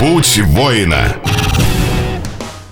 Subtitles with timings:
[0.00, 1.14] Путь воина.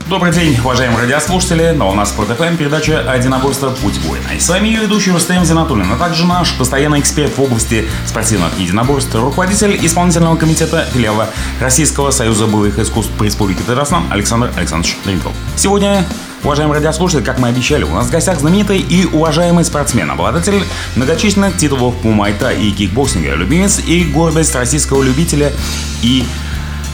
[0.09, 1.73] Добрый день, уважаемые радиослушатели.
[1.77, 3.69] На у нас по ТФМ передача «Единоборства.
[3.69, 4.29] Путь воина».
[4.35, 8.59] И с вами ее ведущий Рустем Зинатуллин, а также наш постоянный эксперт в области спортивных
[8.59, 11.29] единоборств, руководитель исполнительного комитета филиала
[11.61, 15.33] Российского союза боевых искусств по Республике Татарстан Александр Александрович Дринков.
[15.55, 16.07] Сегодня
[16.45, 20.63] Уважаемые радиослушатели, как мы обещали, у нас в гостях знаменитый и уважаемый спортсмен, обладатель
[20.95, 25.53] многочисленных титулов по муай-тай и кикбоксинга, любимец и гордость российского любителя
[26.01, 26.25] и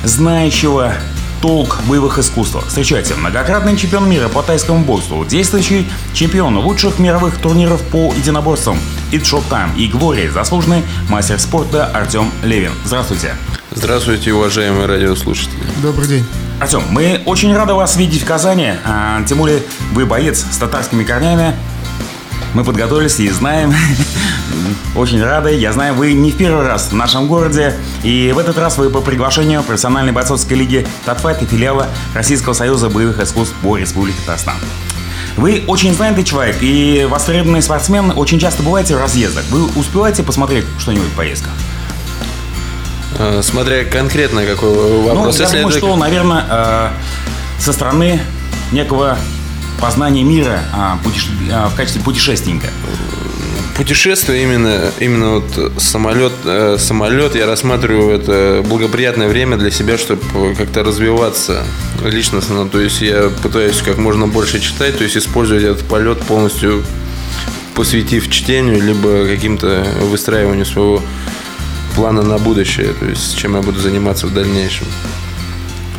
[0.05, 0.95] знающего
[1.41, 2.57] толк боевых искусств.
[2.67, 8.79] Встречайте, многократный чемпион мира по тайскому боксу, действующий чемпион лучших мировых турниров по единоборствам
[9.13, 12.73] It Shop Time и Глории, заслуженный мастер спорта Артем Левин.
[12.85, 13.35] Здравствуйте.
[13.73, 15.61] Здравствуйте, уважаемые радиослушатели.
[15.83, 16.25] Добрый день.
[16.61, 21.05] Артем, мы очень рады вас видеть в Казани, а, тем более вы боец с татарскими
[21.05, 21.55] корнями.
[22.55, 23.75] Мы подготовились и знаем,
[24.95, 25.55] очень рады.
[25.55, 27.75] Я знаю, вы не в первый раз в нашем городе.
[28.03, 32.89] И в этот раз вы по приглашению профессиональной бойцовской лиги Татфайт и филиала Российского союза
[32.89, 34.57] боевых искусств по Республике Татарстан.
[35.37, 38.13] Вы очень занятый человек и востребованный спортсмен.
[38.17, 39.45] Очень часто бываете в разъездах.
[39.51, 41.53] Вы успеваете посмотреть что-нибудь в поездках?
[43.19, 45.39] Э, смотря конкретно какой вопрос.
[45.39, 45.79] Ну, я думаю, это...
[45.79, 46.89] что, наверное, э,
[47.59, 48.21] со стороны
[48.73, 49.19] некого
[49.81, 50.99] познания мира а,
[51.53, 52.69] а, в качестве путешественника?
[53.77, 60.55] Путешествие именно, именно вот самолет, э, самолет я рассматриваю это благоприятное время для себя, чтобы
[60.55, 61.65] как-то развиваться
[62.05, 62.69] личностно.
[62.69, 66.85] То есть я пытаюсь как можно больше читать, то есть использовать этот полет полностью
[67.75, 71.03] посвятив чтению, либо каким-то выстраиванию своего
[71.97, 74.87] плана на будущее, то есть чем я буду заниматься в дальнейшем.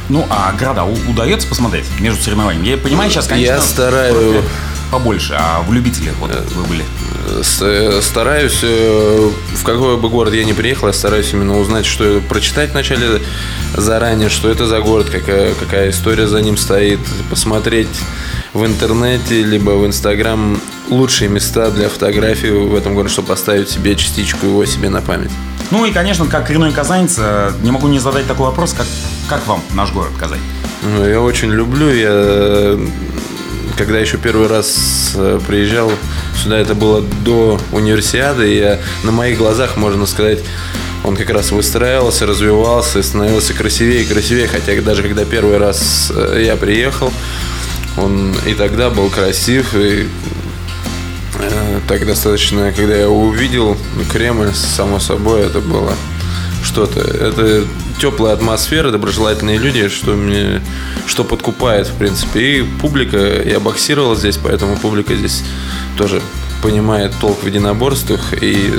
[0.08, 2.68] Ну, а города удается посмотреть между соревнованиями?
[2.68, 4.44] Я понимаю, сейчас, конечно, я стараюсь
[4.92, 6.84] побольше, а в любителях вот вы были?
[7.44, 12.72] Стараюсь, э, в какой бы город я ни приехал, я стараюсь именно узнать, что прочитать
[12.72, 13.22] вначале
[13.76, 17.88] заранее, что это за город, какая, какая история за ним стоит, посмотреть
[18.54, 20.60] в интернете, либо в Инстаграм
[20.90, 25.32] лучшие места для фотографий в этом городе, чтобы поставить себе частичку его себе на память.
[25.72, 28.86] Ну и, конечно, как коренной казанец, э, не могу не задать такой вопрос, как,
[29.28, 30.40] как вам наш город Казань?
[30.84, 31.90] Ну, я очень люблю.
[31.90, 32.78] Я
[33.78, 35.92] когда еще первый раз э, приезжал
[36.42, 40.40] сюда, это было до универсиады, и я на моих глазах, можно сказать,
[41.04, 46.44] он как раз выстраивался, развивался, становился красивее и красивее, хотя даже когда первый раз э,
[46.46, 47.12] я приехал,
[47.98, 50.08] он и тогда был красив, и
[51.38, 53.78] Э, так достаточно, когда я увидел
[54.12, 55.94] Кремль, само собой, это было
[56.64, 57.02] что-то.
[57.02, 57.66] Это
[58.00, 60.62] теплая атмосфера, доброжелательные люди, что мне,
[61.08, 62.60] что подкупает, в принципе.
[62.60, 65.44] И публика, я боксировал здесь, поэтому публика здесь
[65.98, 66.22] тоже
[66.62, 68.72] понимает толк в единоборствах, и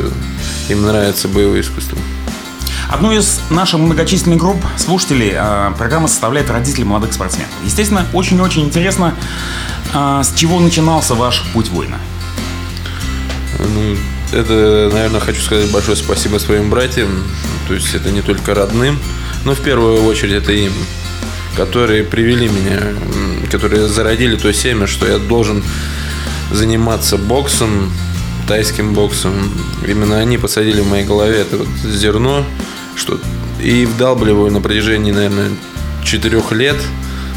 [0.69, 1.99] им нравится боевое искусство.
[2.89, 7.51] Одну из наших многочисленных групп слушателей э, программа составляет родители молодых спортсменов.
[7.65, 9.15] Естественно, очень-очень интересно,
[9.93, 11.99] э, с чего начинался ваш путь воина.
[13.59, 13.97] Ну,
[14.33, 17.25] это, наверное, хочу сказать большое спасибо своим братьям.
[17.69, 18.99] То есть это не только родным,
[19.45, 20.73] но в первую очередь это им,
[21.57, 22.81] которые привели меня,
[23.51, 25.63] которые зародили то семя, что я должен
[26.53, 27.93] заниматься боксом,
[28.47, 29.33] тайским боксом.
[29.87, 32.45] Именно они посадили в моей голове это вот зерно,
[32.95, 33.21] что
[33.63, 35.51] и вдалбливаю на протяжении, наверное,
[36.05, 36.77] четырех лет.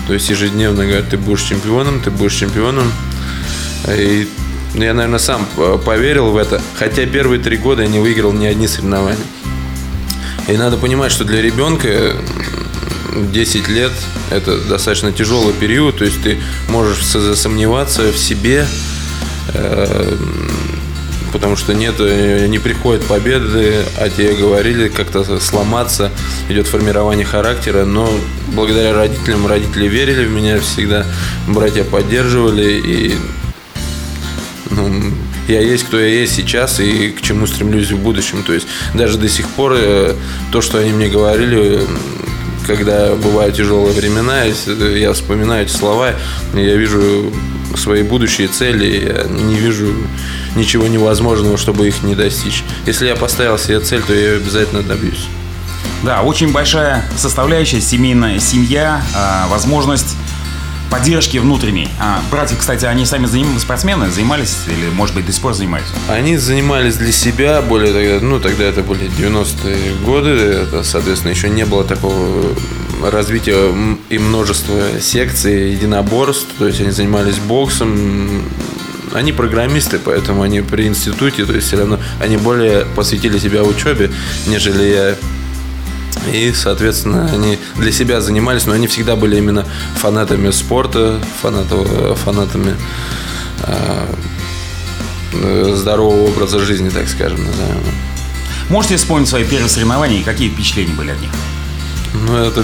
[0.07, 2.91] То есть ежедневно говорят, ты будешь чемпионом, ты будешь чемпионом.
[3.88, 4.27] И
[4.74, 8.31] ну, я, наверное, сам э, поверил в это, хотя первые три года я не выиграл
[8.31, 9.18] ни одни соревнования.
[10.47, 12.13] И надо понимать, что для ребенка
[13.16, 13.91] 10 лет–
[14.31, 18.66] это достаточно тяжелый период, то есть ты можешь засомневаться в себе,
[19.53, 20.18] э,
[21.34, 26.12] потому что нет, э, не приходят победы, а тебе говорили как-то сломаться,
[26.47, 28.09] идет формирование характера, но
[28.53, 31.06] благодаря родителям, родители верили в меня всегда,
[31.47, 33.16] братья поддерживали, и
[34.72, 35.13] ну,
[35.47, 38.44] я есть, кто я есть сейчас и к чему стремлюсь в будущем.
[38.44, 40.16] То есть даже до сих пор э,
[40.52, 41.81] то, что они мне говорили,
[42.68, 46.13] когда бывают тяжелые времена, я вспоминаю эти слова,
[46.54, 47.33] я вижу
[47.75, 49.94] свои будущие цели, я не вижу
[50.56, 52.63] ничего невозможного, чтобы их не достичь.
[52.86, 55.27] Если я поставил себе цель, то я ее обязательно добьюсь.
[56.04, 60.15] Да, очень большая составляющая семейная семья, а, возможность
[60.89, 61.89] поддержки внутренней.
[62.00, 65.94] А, братья, кстати, они сами занимались спортсмены, занимались или, может быть, до сих пор занимаются?
[66.07, 71.50] Они занимались для себя, более тогда, ну, тогда это были 90-е годы, это, соответственно, еще
[71.50, 72.56] не было такого
[73.03, 73.74] развития
[74.09, 78.44] и множества секций, единоборств, то есть они занимались боксом,
[79.13, 84.12] они программисты, поэтому они при институте, то есть все равно они более посвятили себя учебе,
[84.47, 85.15] нежели я
[86.33, 89.65] И, соответственно, они для себя занимались, но они всегда были именно
[89.95, 92.75] фанатами спорта, фанатов, фанатами
[93.63, 94.05] э,
[95.75, 97.83] здорового образа жизни, так скажем, назовем.
[98.69, 101.31] Можете вспомнить свои первые соревнования и какие впечатления были от них?
[102.13, 102.63] Ну, это,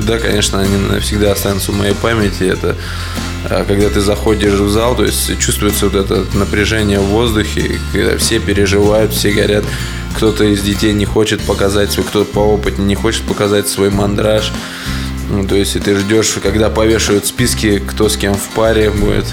[0.00, 2.44] да, конечно, они навсегда останутся в моей памяти.
[2.44, 2.76] Это
[3.44, 8.18] а, когда ты заходишь в зал, то есть чувствуется вот это напряжение в воздухе, когда
[8.18, 9.64] все переживают, все горят.
[10.18, 14.52] Кто-то из детей не хочет показать свой, кто-то по опыту не хочет показать свой мандраж.
[15.30, 19.26] Ну, то есть и ты ждешь, когда повешают списки, кто с кем в паре будет.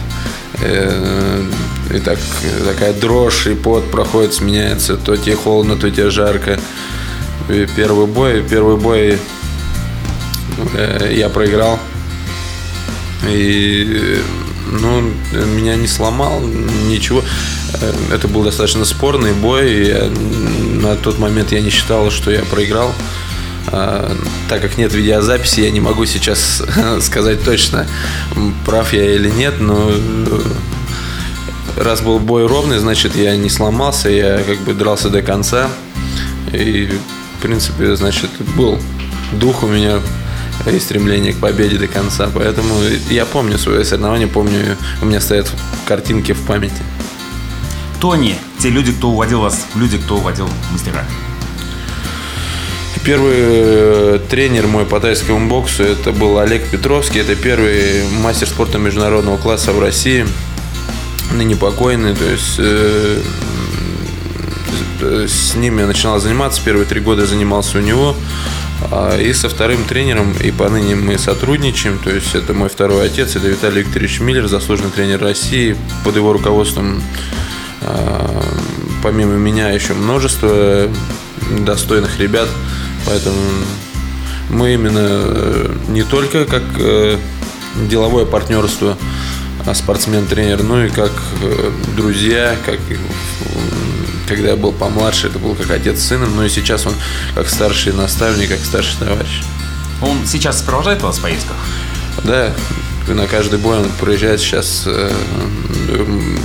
[0.61, 1.43] Э,
[1.91, 2.19] и так,
[2.63, 4.95] такая дрожь и пот проходит, сменяется.
[4.95, 6.59] То тебе холодно, то тебе жарко.
[7.49, 9.17] И первый бой, первый бой
[10.75, 11.79] э, я проиграл.
[13.27, 14.21] И
[14.71, 15.01] ну,
[15.55, 17.23] меня не сломал, ничего.
[17.81, 19.87] Э, это был достаточно спорный бой.
[19.87, 20.11] Я,
[20.85, 22.93] на тот момент я не считал, что я проиграл.
[23.67, 24.15] А,
[24.47, 26.61] так как нет видеозаписи, я не могу сейчас
[27.01, 27.87] сказать точно,
[28.65, 30.41] прав я или нет, но э,
[31.77, 35.67] раз был бой ровный, значит, я не сломался, я как бы дрался до конца.
[36.53, 36.91] И,
[37.39, 38.79] в принципе, значит, был
[39.33, 39.99] дух у меня
[40.71, 42.29] и стремление к победе до конца.
[42.33, 42.75] Поэтому
[43.09, 45.51] я помню свое соревнование, помню, у меня стоят
[45.87, 46.81] картинки в памяти.
[47.97, 51.03] Кто они, те люди, кто уводил вас, люди, кто уводил мастера?
[53.05, 57.19] Первый э, тренер мой по тайскому боксу это был Олег Петровский.
[57.19, 60.25] Это первый мастер спорта международного класса в России.
[61.31, 62.15] Ныне покойный.
[62.15, 63.21] То есть э,
[65.27, 66.63] с ними я начинал заниматься.
[66.65, 68.15] Первые три года занимался у него.
[68.91, 71.99] А, и со вторым тренером, и поныне мы сотрудничаем.
[71.99, 75.77] То есть это мой второй отец, это Виталий Викторович Миллер, заслуженный тренер России.
[76.03, 77.01] Под его руководством,
[79.03, 80.89] помимо меня, еще множество
[81.51, 82.47] достойных ребят.
[83.05, 83.37] Поэтому
[84.49, 87.17] мы именно э, не только как э,
[87.87, 88.97] деловое партнерство,
[89.65, 91.11] а спортсмен-тренер, ну и как
[91.41, 92.79] э, друзья, как
[94.27, 96.93] когда я был помладше, это был как отец с сыном, но и сейчас он
[97.35, 99.43] как старший наставник, как старший товарищ.
[100.01, 101.57] Он сейчас сопровождает вас в поездках?
[102.23, 102.51] Да,
[103.13, 104.87] на каждый бой он проезжает сейчас.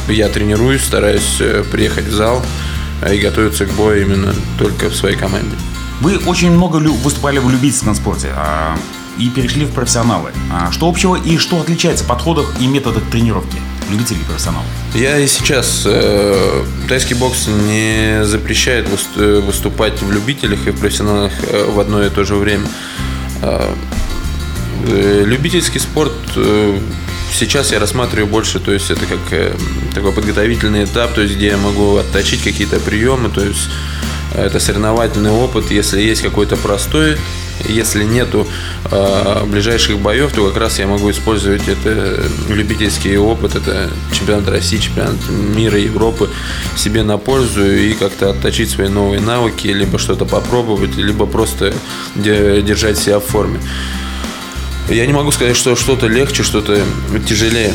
[0.08, 1.40] Я тренируюсь, стараюсь
[1.70, 2.44] приехать в зал
[3.10, 5.56] и готовиться к бою именно только в своей команде.
[6.00, 8.74] Вы очень много выступали в любительском спорте а,
[9.18, 10.30] и перешли в профессионалы.
[10.50, 13.58] А, что общего и что отличается в подходах и методах тренировки
[13.90, 14.66] любителей и профессионалов?
[14.94, 18.86] Я и сейчас э, тайский бокс не запрещает
[19.16, 22.66] выступать в любителях и в профессионалах э, в одно и то же время.
[24.88, 26.78] Э, любительский спорт э,
[27.32, 29.54] сейчас я рассматриваю больше, то есть это как э,
[29.94, 33.68] такой подготовительный этап, то есть где я могу отточить какие-то приемы, то есть
[34.34, 35.70] это соревновательный опыт.
[35.70, 37.16] Если есть какой-то простой,
[37.68, 38.46] если нету
[38.90, 44.78] э, ближайших боев, то как раз я могу использовать это любительский опыт, это чемпионат России,
[44.78, 46.30] чемпионат мира, Европы
[46.76, 51.74] себе на пользу и как-то отточить свои новые навыки, либо что-то попробовать, либо просто
[52.16, 53.60] держать себя в форме.
[54.88, 56.80] Я не могу сказать, что что-то легче, что-то
[57.26, 57.72] тяжелее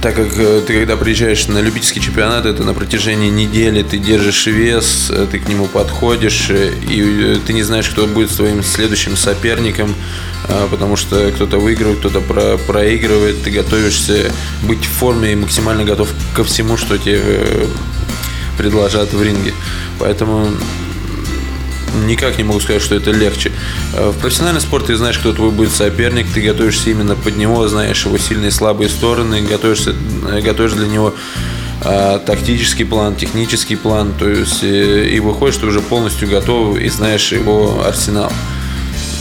[0.00, 4.46] так как э, ты когда приезжаешь на любительский чемпионат, это на протяжении недели ты держишь
[4.46, 9.16] вес, э, ты к нему подходишь, э, и ты не знаешь, кто будет твоим следующим
[9.16, 9.94] соперником,
[10.70, 14.32] потому что кто-то выигрывает, кто-то про проигрывает, ты готовишься
[14.62, 17.22] быть в форме и максимально готов ко всему, что тебе
[18.58, 19.54] предложат в ринге.
[19.98, 20.48] Поэтому
[22.06, 23.52] никак не могу сказать, что это легче.
[23.94, 27.66] Э, в профессиональном спорте ты знаешь, кто твой будет соперник, ты готовишься именно под него,
[27.68, 29.94] знаешь его сильные и слабые стороны, готовишься,
[30.28, 31.14] э, готовишь для него
[31.82, 37.32] э, тактический план, технический план, то есть и выходишь ты уже полностью готов и знаешь
[37.32, 38.32] его арсенал.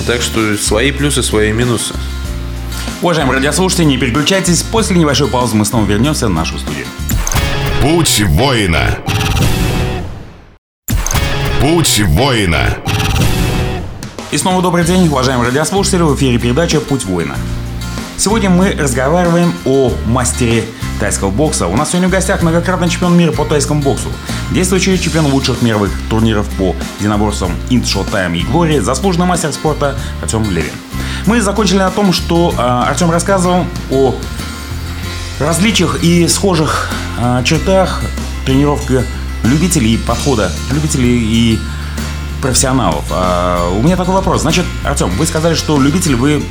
[0.07, 1.93] Так что свои плюсы, свои минусы.
[3.01, 4.61] Уважаемые радиослушатели, не переключайтесь.
[4.61, 6.85] После небольшой паузы мы снова вернемся в нашу студию.
[7.81, 8.99] Путь воина.
[11.61, 12.75] Путь воина.
[14.31, 17.35] И снова добрый день, уважаемые радиослушатели, в эфире передача «Путь воина».
[18.17, 20.65] Сегодня мы разговариваем о мастере
[20.99, 21.67] тайского бокса.
[21.67, 24.09] У нас сегодня в гостях многократный чемпион мира по тайскому боксу,
[24.49, 30.49] действующий чемпион лучших мировых турниров по единоборствам Int Showtime и Glory, заслуженный мастер спорта Артем
[30.49, 30.73] Левин.
[31.27, 34.15] Мы закончили на том, что э, Артем рассказывал о
[35.39, 36.89] различиях и схожих
[37.19, 38.01] э, чертах
[38.47, 39.03] тренировки
[39.43, 41.59] любителей подхода, любителей и
[42.41, 43.03] профессионалов.
[43.11, 44.41] А, у меня такой вопрос.
[44.41, 46.43] Значит, Артем, вы сказали, что любитель вы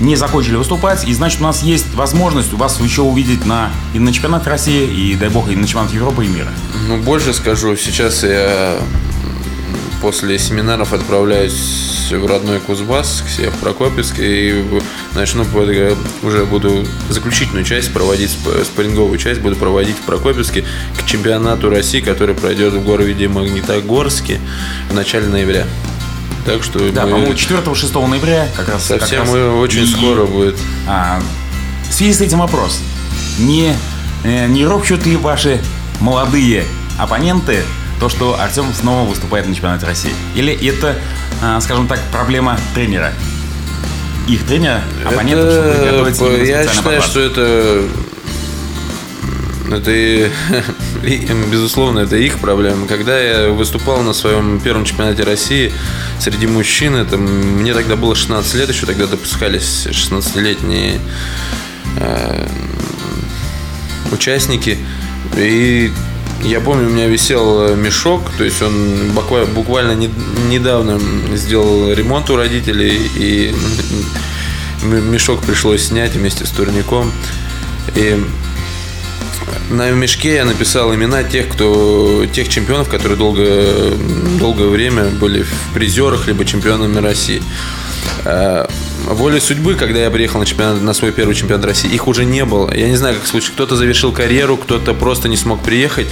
[0.00, 4.12] не закончили выступать, и значит у нас есть возможность вас еще увидеть на, и на
[4.12, 6.50] чемпионат России, и дай бог, и на чемпионат Европы и мира.
[6.88, 8.78] Ну, больше скажу, сейчас я
[10.02, 14.64] после семинаров отправляюсь в родной Кузбасс, к себе в Прокопьевск, и
[15.14, 15.46] начну
[16.22, 20.64] уже буду заключительную часть проводить, спарринговую часть буду проводить в Прокопьевске
[20.98, 24.40] к чемпионату России, который пройдет в городе Магнитогорске
[24.90, 25.66] в начале ноября.
[26.44, 27.12] Так что да, мы...
[27.12, 28.84] по-моему, 4-6 ноября как раз.
[28.84, 30.56] Совсем как раз очень и, скоро будет.
[30.88, 31.22] А,
[31.88, 32.80] в связи с этим вопрос.
[33.38, 33.76] Не,
[34.24, 35.60] э, не ропщут ли ваши
[36.00, 36.64] молодые
[36.98, 37.62] оппоненты
[38.02, 40.12] то, что Артем снова выступает на чемпионате России?
[40.34, 40.98] Или это,
[41.40, 43.12] а, скажем так, проблема тренера?
[44.26, 47.84] Их тренера, оппонентов, это, чтобы готовиться Я считаю, что это
[49.70, 50.30] это,
[51.52, 52.88] безусловно, это их проблема.
[52.88, 55.72] Когда я выступал на своем первом чемпионате России
[56.18, 60.98] среди мужчин, это мне тогда было 16 лет, еще тогда допускались 16-летние
[62.00, 62.48] э,
[64.10, 64.76] участники.
[65.36, 65.92] И
[66.42, 69.12] я помню, у меня висел мешок, то есть он
[69.54, 69.92] буквально
[70.48, 71.00] недавно
[71.36, 73.54] сделал ремонт у родителей, и
[74.82, 77.12] мешок пришлось снять вместе с турником.
[77.94, 78.22] И
[79.70, 83.94] на мешке я написал имена тех, кто, тех чемпионов, которые долго,
[84.38, 87.42] долгое время были в призерах, либо чемпионами России.
[89.22, 92.44] Волей судьбы, когда я приехал на, чемпионат, на свой первый чемпионат России, их уже не
[92.44, 92.74] было.
[92.74, 93.52] Я не знаю, как случай.
[93.52, 96.08] Кто-то завершил карьеру, кто-то просто не смог приехать.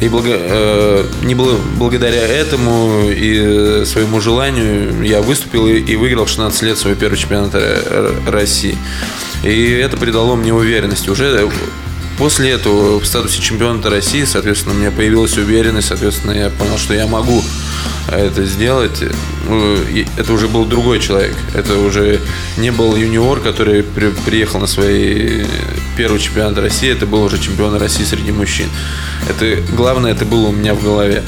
[0.00, 6.24] И благо, э, не было, благодаря этому и своему желанию я выступил и, и выиграл
[6.24, 7.54] в 16 лет свой первый чемпионат
[8.26, 8.76] России.
[9.44, 11.08] И это придало мне уверенности.
[11.08, 11.48] Уже
[12.18, 16.94] После этого в статусе чемпиона России, соответственно, у меня появилась уверенность, соответственно, я понял, что
[16.94, 17.44] я могу
[18.08, 19.02] это сделать.
[19.48, 19.76] Ну,
[20.16, 21.36] это уже был другой человек.
[21.54, 22.20] Это уже
[22.56, 25.46] не был юниор, который при, приехал на свой
[25.96, 26.90] первый чемпионат России.
[26.90, 28.68] Это был уже чемпион России среди мужчин.
[29.28, 31.22] Это главное, это было у меня в голове.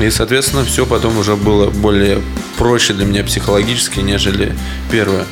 [0.00, 2.20] И, соответственно, все потом уже было более
[2.56, 4.56] проще для меня психологически, нежели
[4.90, 5.24] первое.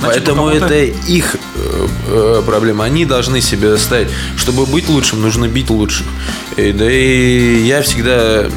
[0.00, 2.84] Значит, Поэтому это их э, э, проблема.
[2.84, 4.08] Они должны себе ставить.
[4.36, 6.06] Чтобы быть лучшим, нужно бить лучших.
[6.56, 8.48] И, да и я всегда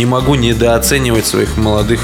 [0.00, 2.00] не могу недооценивать своих молодых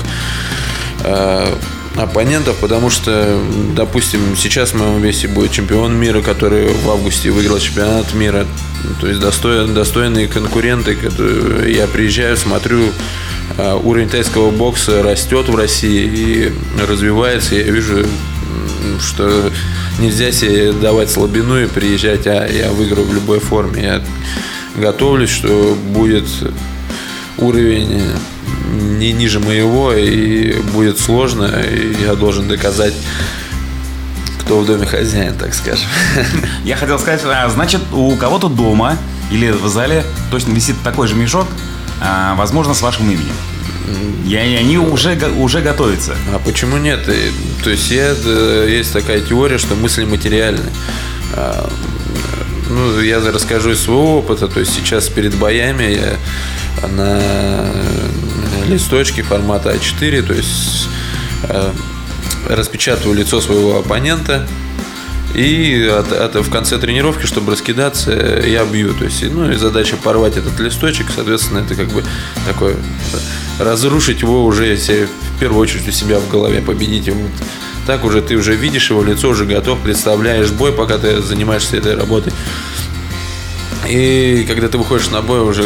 [1.02, 1.54] э,
[1.96, 3.40] оппонентов, потому что,
[3.74, 8.44] допустим, сейчас в моем весе будет чемпион мира, который в августе выиграл чемпионат мира.
[9.00, 10.94] То есть достоин, достойные конкуренты.
[10.94, 12.92] Которые я приезжаю, смотрю,
[13.56, 16.52] а, уровень тайского бокса растет в России и
[16.86, 17.54] развивается.
[17.54, 18.04] Я вижу,
[19.00, 19.50] что
[19.98, 23.82] нельзя себе давать слабину и приезжать, а я выиграю в любой форме.
[23.82, 24.02] Я
[24.76, 26.26] готовлюсь, что будет
[27.38, 28.02] уровень
[28.98, 32.94] не ниже моего и будет сложно, и я должен доказать
[34.40, 35.88] кто в доме хозяин, так скажем.
[36.64, 38.96] Я хотел сказать, а, значит, у кого-то дома
[39.32, 41.48] или в зале точно висит такой же мешок,
[42.00, 43.34] а, возможно, с вашим именем.
[44.24, 46.14] И они уже, уже готовятся.
[46.32, 47.04] А почему нет?
[47.62, 50.70] То есть есть такая теория, что мысли материальны.
[51.34, 51.68] А,
[52.68, 54.46] ну, я расскажу из своего опыта.
[54.48, 56.16] То есть сейчас перед боями я
[56.88, 57.20] на
[58.66, 60.88] листочке формата А4, то есть
[61.44, 61.74] а,
[62.48, 64.46] распечатываю лицо своего оппонента,
[65.34, 68.94] и от, от, в конце тренировки, чтобы раскидаться, я бью.
[68.94, 72.02] То есть, ну и задача порвать этот листочек, соответственно, это как бы
[72.46, 72.76] такое
[73.58, 75.06] разрушить его уже, если
[75.36, 77.20] в первую очередь у себя в голове, победить его.
[77.86, 81.94] Так уже ты уже видишь его лицо, уже готов, представляешь бой, пока ты занимаешься этой
[81.94, 82.32] работой.
[83.88, 85.62] И когда ты выходишь на бой, уже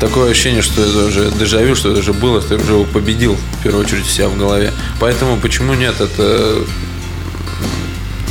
[0.00, 3.84] такое ощущение, что это уже дежавю, что это уже было, ты уже победил, в первую
[3.84, 4.72] очередь, себя в голове.
[4.98, 6.00] Поэтому почему нет?
[6.00, 6.64] Это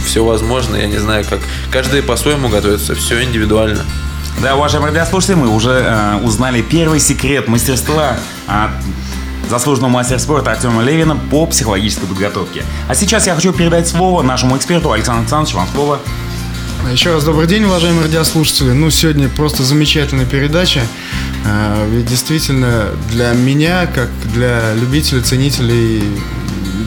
[0.06, 0.76] все возможно.
[0.76, 1.40] Я не знаю, как
[1.72, 3.86] каждый по-своему готовится, все индивидуально.
[4.42, 8.72] Да, уважаемые радиослушатели, мы уже э, узнали первый секрет мастерства от
[9.50, 12.64] заслуженного мастера спорта Артема Левина по психологической подготовке.
[12.88, 15.58] А сейчас я хочу передать слово нашему эксперту Александру Александровичу.
[15.58, 16.00] Вам слово.
[16.88, 18.72] Еще раз добрый день, уважаемые радиослушатели.
[18.72, 20.82] Ну, сегодня просто замечательная передача.
[21.46, 26.02] А, ведь действительно для меня, как для любителей, ценителей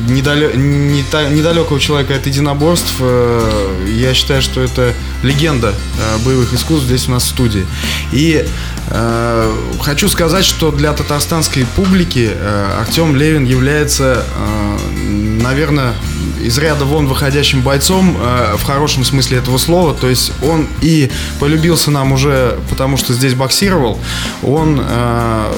[0.09, 7.09] недалек, недалекого человека от единоборств, э, я считаю, что это легенда э, боевых искусств здесь
[7.09, 7.67] у нас в студии.
[8.13, 8.45] И
[8.89, 14.79] э, хочу сказать, что для татарстанской публики э, Артем Левин является, э,
[15.43, 15.95] наверное,
[16.43, 19.95] из ряда вон выходящим бойцом э, в хорошем смысле этого слова.
[19.95, 23.99] То есть он и полюбился нам уже потому, что здесь боксировал.
[24.43, 25.53] Он э,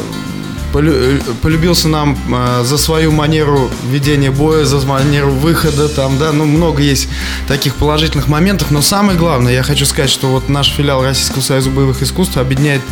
[1.43, 6.83] полюбился нам э, за свою манеру ведения боя, за манеру выхода, там, да, ну, много
[6.83, 7.09] есть
[7.47, 11.71] таких положительных моментов, но самое главное, я хочу сказать, что вот наш филиал Российского союза
[11.71, 12.83] боевых искусств объединяет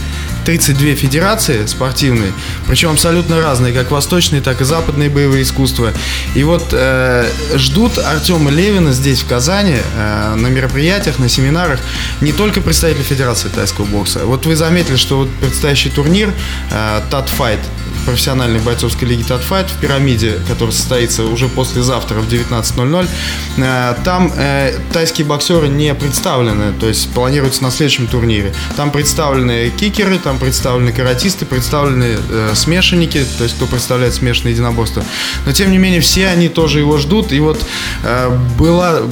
[0.45, 2.33] 32 федерации спортивные,
[2.67, 5.93] причем абсолютно разные, как восточные, так и западные боевые искусства.
[6.35, 11.81] И вот э, ждут Артема Левина здесь, в Казани, э, на мероприятиях, на семинарах,
[12.21, 14.21] не только представители Федерации тайского бокса.
[14.25, 16.33] Вот вы заметили, что вот предстоящий турнир
[16.71, 17.61] э, Тат Fight
[18.05, 23.09] профессиональной бойцовской лиги Татфайт в пирамиде, который состоится уже послезавтра в 19.00.
[23.59, 28.53] Э, там э, тайские боксеры не представлены, то есть планируется на следующем турнире.
[28.77, 35.05] Там представлены кикеры, там представлены каратисты, представлены э, смешанники, то есть кто представляет смешанные единоборства.
[35.47, 37.33] Но тем не менее все они тоже его ждут.
[37.33, 37.61] И вот
[38.59, 39.03] было,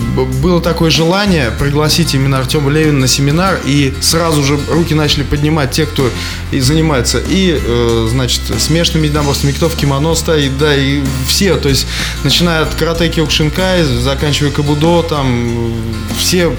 [0.43, 5.71] было такое желание пригласить именно Артема Левина на семинар, и сразу же руки начали поднимать
[5.71, 6.11] те, кто
[6.51, 7.61] и занимается и,
[8.09, 11.87] значит, смешанными единоборствами, кто в кимоно стоит, да, и все, то есть,
[12.25, 15.75] начиная от карате киокушинкай, заканчивая кабудо, там,
[16.17, 16.53] все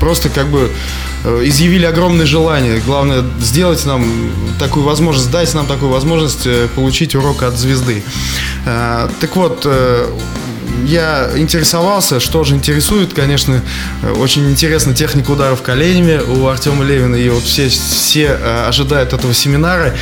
[0.00, 0.70] просто как бы
[1.24, 2.80] э, изъявили огромное желание.
[2.80, 4.04] Главное, сделать нам
[4.58, 8.02] такую возможность, дать нам такую возможность э, получить урок от звезды.
[8.64, 9.66] Э, Так вот,
[10.84, 13.62] я интересовался, что же интересует, конечно,
[14.02, 19.12] э, очень интересна техника ударов коленями у Артема Левина, и вот все, все э, ожидают
[19.12, 19.94] этого семинара.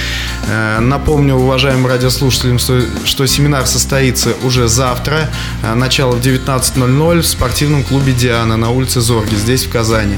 [0.48, 5.28] Э, Напомню уважаемым радиослушателям, что, что семинар состоится уже завтра,
[5.74, 10.16] начало в 19.00 в спортивном клубе «Диана» на улице Зорги, здесь, в Казани.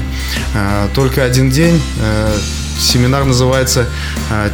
[0.93, 1.81] Только один день.
[2.79, 3.87] Семинар называется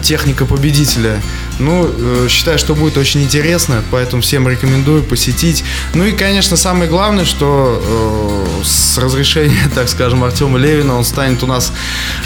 [0.02, 1.20] «Техника победителя».
[1.60, 5.64] Ну, э, считаю, что будет очень интересно, поэтому всем рекомендую посетить.
[5.94, 11.44] Ну и, конечно, самое главное, что э, с разрешения, так скажем, Артема Левина он станет
[11.44, 11.72] у нас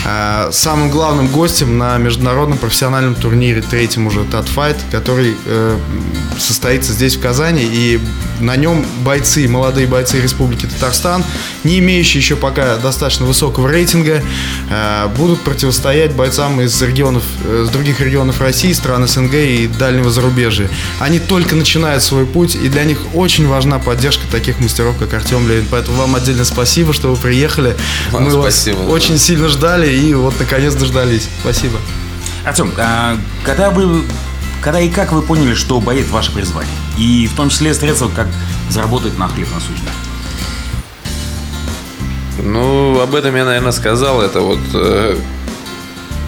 [0.06, 5.78] э, самым главным гостем на международном профессиональном турнире, третьем уже Татфайт, который э,
[6.40, 8.00] состоится здесь, в Казани, и
[8.40, 11.24] на нем бойцы, молодые бойцы Республики Татарстан,
[11.64, 14.24] не имеющие еще пока достаточно высокого рейтинга,
[14.70, 20.10] э, будут противостоять бойцам из регионов, э, с других регионов России, стран СНГ и дальнего
[20.10, 20.70] зарубежья.
[21.00, 25.48] Они только начинают свой путь, и для них очень важна поддержка таких мастеров, как Артем
[25.48, 25.66] Левин.
[25.70, 27.76] Поэтому вам отдельно спасибо, что вы приехали.
[28.12, 28.78] Вам Мы спасибо.
[28.78, 31.28] вас очень сильно ждали, и вот наконец дождались.
[31.42, 31.78] Спасибо.
[32.46, 34.04] Артем, а когда вы
[34.62, 36.74] когда и как вы поняли, что боец ваше призвание?
[36.98, 38.28] И в том числе средства, как
[38.70, 39.90] заработать на хлеб насущный?
[42.44, 44.22] Ну, об этом я, наверное, сказал.
[44.22, 45.18] Это вот э,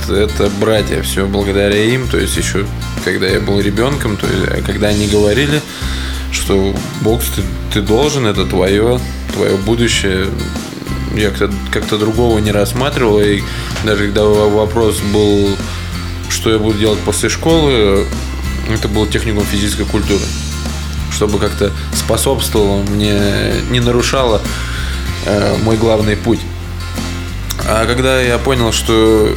[0.10, 2.08] это братья, все благодаря им.
[2.08, 2.66] То есть еще
[3.04, 5.62] когда я был ребенком, то есть, а когда они говорили,
[6.32, 9.00] что бокс ты, ты должен, это твое,
[9.34, 10.28] твое будущее.
[11.16, 13.20] Я как-то, как-то другого не рассматривал.
[13.20, 13.42] И
[13.84, 15.58] даже когда вопрос был,
[16.30, 18.06] что я буду делать после школы,
[18.70, 20.24] это был техникум физической культуры.
[21.12, 23.20] Чтобы как-то способствовало мне,
[23.70, 24.42] не нарушало
[25.26, 26.40] э, мой главный путь.
[27.68, 29.36] А когда я понял, что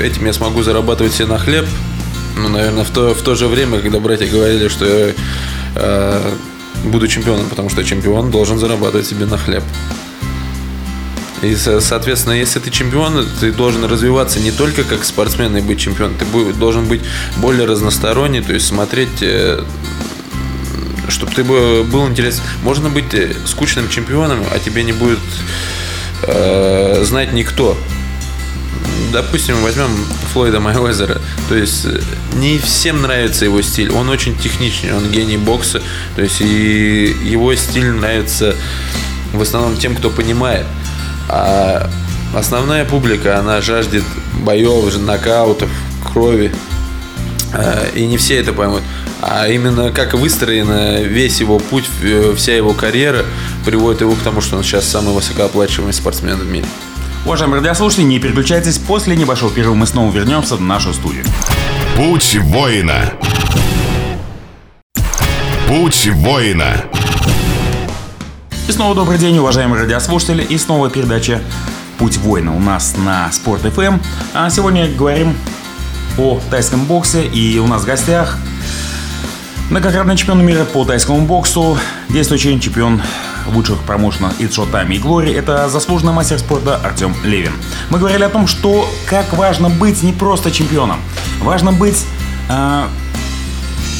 [0.00, 1.66] этим я смогу зарабатывать себе на хлеб,
[2.36, 5.14] ну, наверное, в то, в то же время, когда братья говорили, что я
[5.76, 6.34] э,
[6.84, 9.62] буду чемпионом, потому что чемпион должен зарабатывать себе на хлеб.
[11.42, 15.78] И, со- соответственно, если ты чемпион, ты должен развиваться не только как спортсмен и быть
[15.78, 17.02] чемпионом, ты должен быть
[17.36, 19.22] более разносторонний, то есть смотреть
[21.08, 22.40] чтобы ты бы- был интерес.
[22.62, 25.18] Можно быть э, скучным чемпионом, а тебе не будет
[26.22, 27.76] э, знать никто.
[29.12, 29.90] Допустим, возьмем
[30.32, 31.20] Флойда Майвезера.
[31.48, 32.00] То есть э,
[32.34, 33.90] не всем нравится его стиль.
[33.90, 35.82] Он очень техничный, он гений бокса.
[36.16, 38.54] То есть и его стиль нравится
[39.32, 40.66] в основном тем, кто понимает.
[41.28, 41.90] А
[42.34, 44.04] основная публика, она жаждет
[44.40, 45.70] боев, нокаутов,
[46.12, 46.52] крови.
[47.52, 48.82] Э, И не все это поймут.
[49.22, 53.24] А именно как выстроена весь его путь, э, вся его карьера
[53.64, 56.66] приводит его к тому, что он сейчас самый высокооплачиваемый спортсмен в мире.
[57.26, 58.76] Уважаемые радиослушатели, не переключайтесь.
[58.76, 61.24] После небольшого перерыва мы снова вернемся в нашу студию.
[61.96, 63.14] Путь воина.
[65.66, 66.84] Путь воина.
[68.68, 70.42] И снова добрый день, уважаемые радиослушатели.
[70.42, 71.40] И снова передача
[71.96, 74.00] «Путь воина» у нас на Спорт ФМ.
[74.34, 75.34] А сегодня говорим
[76.18, 77.24] о тайском боксе.
[77.24, 78.36] И у нас в гостях
[79.70, 81.78] многократный чемпион мира по тайскому боксу,
[82.10, 83.00] действующий чемпион
[83.46, 87.52] лучших промоушенов и Тами и Глори, это заслуженный мастер спорта Артем Левин.
[87.90, 90.98] Мы говорили о том, что как важно быть не просто чемпионом,
[91.42, 92.04] важно быть
[92.48, 92.88] а,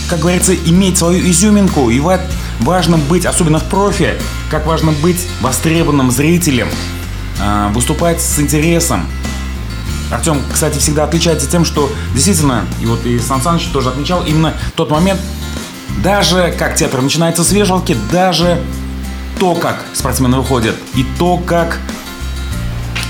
[0.09, 1.91] как говорится, иметь свою изюминку.
[1.91, 2.21] И вот
[2.61, 4.15] важно быть, особенно в профи,
[4.51, 6.69] как важно быть востребованным зрителем,
[7.41, 9.07] а, выступать с интересом.
[10.13, 14.55] Артем, кстати, всегда отличается тем, что действительно, и вот и Сан Саныч тоже отмечал, именно
[14.77, 15.19] тот момент,
[16.03, 18.61] даже как театр начинается с вешалки, даже
[19.45, 21.79] то, как спортсмен выходит, и то, как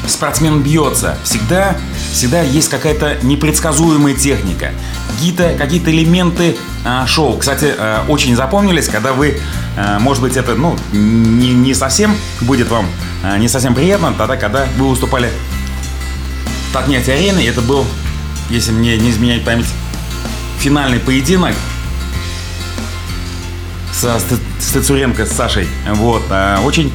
[0.09, 1.77] спортсмен бьется, всегда,
[2.11, 4.73] всегда есть какая-то непредсказуемая техника,
[5.13, 7.39] какие-то какие элементы а, шоу.
[7.39, 9.39] Кстати, а, очень запомнились, когда вы,
[9.77, 12.87] а, может быть, это ну, не, не совсем будет вам
[13.23, 15.31] а, не совсем приятно, тогда, когда вы выступали
[16.69, 17.87] в Татнете арены, это был,
[18.51, 19.69] если мне не изменяет память,
[20.59, 21.55] финальный поединок
[23.95, 24.19] со
[24.61, 25.69] Стецуренко с Сашей.
[25.95, 26.93] Вот, а, очень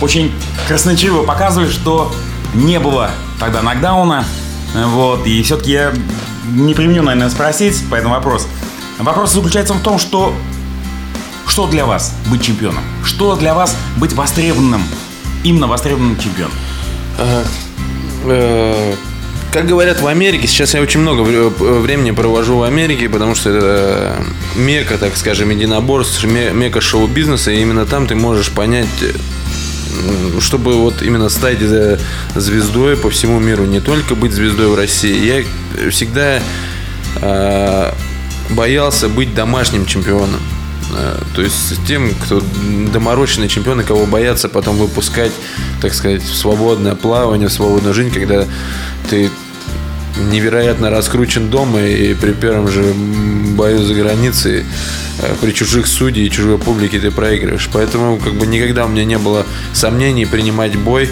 [0.00, 0.32] очень
[0.68, 2.14] красноречиво показывает, что
[2.54, 4.24] не было тогда нокдауна.
[4.74, 5.92] Вот, и все-таки я
[6.52, 8.46] не применю, наверное, спросить по этому вопрос.
[8.98, 10.34] Вопрос заключается в том, что
[11.46, 12.84] что для вас быть чемпионом?
[13.02, 14.82] Что для вас быть востребованным,
[15.42, 16.52] именно востребованным чемпионом?
[19.58, 23.50] Э, как говорят в Америке, сейчас я очень много времени провожу в Америке, потому что
[23.50, 24.24] это
[24.56, 28.88] мека, так скажем, единоборств, мека шоу-бизнеса, и именно там ты можешь понять
[30.40, 31.58] чтобы вот именно стать
[32.36, 35.44] звездой по всему миру, не только быть звездой в России.
[35.76, 36.40] Я всегда
[37.16, 37.92] э,
[38.50, 40.40] боялся быть домашним чемпионом.
[40.96, 42.40] Э, то есть тем, кто
[42.92, 45.32] доморощенный чемпион, и кого боятся потом выпускать,
[45.82, 48.44] так сказать, в свободное плавание, в свободную жизнь, когда
[49.10, 49.30] ты
[50.30, 52.82] невероятно раскручен дома и при первом же
[53.54, 54.64] бою за границей
[55.20, 57.68] э, при чужих судей и чужой публике ты проигрываешь.
[57.72, 61.08] Поэтому как бы никогда у меня не было сомнений принимать бой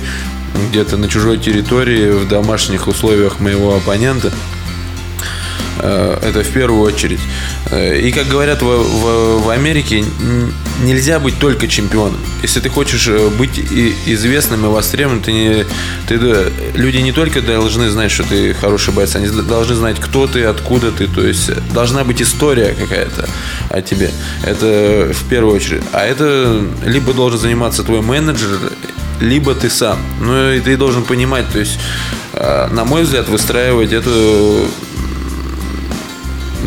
[0.70, 4.32] где-то на чужой территории в домашних условиях моего оппонента.
[5.78, 7.20] Э, это в первую очередь.
[7.70, 10.04] Э, и как говорят в, в, в Америке,
[10.82, 12.18] нельзя быть только чемпионом.
[12.42, 15.66] Если ты хочешь э, быть известным и востребованным, ты не,
[16.08, 16.18] ты,
[16.74, 20.90] люди не только должны знать, что ты хороший боец, они должны знать, кто ты, откуда
[20.90, 21.06] ты.
[21.06, 23.28] То есть должна быть история какая-то
[23.70, 24.10] о тебе.
[24.44, 25.82] Это в первую очередь.
[25.92, 28.48] А это либо должен заниматься твой менеджер,
[29.20, 29.98] либо ты сам.
[30.20, 31.78] Ну и ты должен понимать, то есть,
[32.34, 34.68] на мой взгляд, выстраивать эту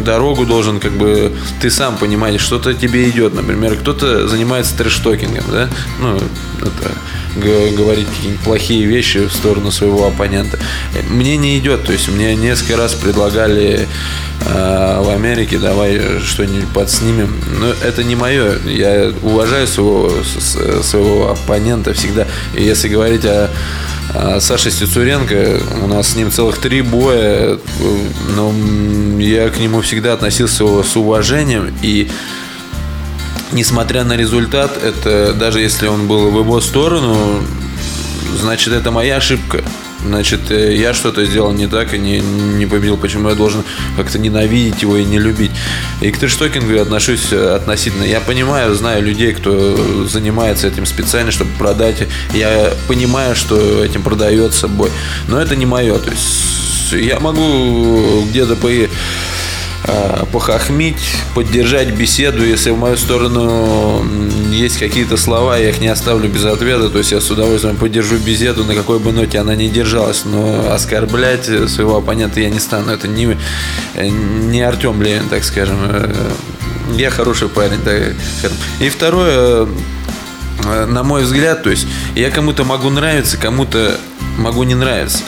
[0.04, 1.32] дорогу должен как бы
[1.62, 3.34] ты сам понимаешь, что-то тебе идет.
[3.34, 5.70] Например, кто-то занимается трэштокингом, да?
[6.00, 6.18] Ну,
[6.62, 6.92] это
[7.36, 10.60] говорить какие-нибудь плохие вещи в сторону своего оппонента.
[11.10, 11.86] Мне не идет.
[11.86, 13.88] То есть мне несколько раз предлагали
[14.46, 17.34] э, в Америке, давай что-нибудь подснимем.
[17.60, 18.58] Но это не мое.
[18.66, 22.28] Я уважаю своего, своего оппонента всегда.
[22.56, 23.50] И если говорить о
[24.40, 27.60] Саша Стецуренко, у нас с ним целых три боя,
[28.36, 28.54] но
[29.20, 32.10] я к нему всегда относился с уважением и
[33.52, 37.42] несмотря на результат, это даже если он был в его сторону,
[38.40, 39.64] значит это моя ошибка.
[40.06, 42.98] Значит, э, я что-то сделал не так и не, не победил.
[42.98, 43.64] Почему я должен
[43.98, 45.52] как-то ненавидеть его и не любить?
[46.02, 48.04] И к трэштокингу я отношусь э, относительно.
[48.04, 52.08] Я понимаю, знаю людей, кто занимается этим специально, чтобы продать.
[52.34, 54.92] Я понимаю, что этим продается бой.
[55.28, 55.98] Но это не мое.
[56.00, 58.70] То есть я могу где-то по
[59.86, 62.46] Э, похохмить, поддержать беседу.
[62.46, 64.06] Если в мою сторону
[64.52, 66.90] есть какие-то слова, я их не оставлю без ответа.
[66.90, 70.24] То есть я с удовольствием поддержу беседу, на какой бы ноте она не держалась.
[70.26, 72.92] Но оскорблять своего оппонента я не стану.
[72.92, 73.38] Это не,
[73.96, 75.78] не Артем Левин, так скажем.
[75.84, 76.32] Э,
[76.96, 77.80] я хороший парень.
[77.84, 78.52] Так.
[78.80, 79.68] И второе,
[80.66, 83.98] э, на мой взгляд, то есть я кому-то могу нравиться, кому-то
[84.38, 85.24] могу не нравиться